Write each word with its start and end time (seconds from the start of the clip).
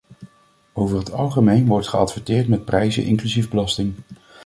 Over 0.73 0.97
het 0.97 1.11
algemeen 1.11 1.65
wordt 1.65 1.87
geadverteerd 1.87 2.47
met 2.47 2.65
prijzen 2.65 3.03
inclusief 3.03 3.49
belasting. 3.49 3.95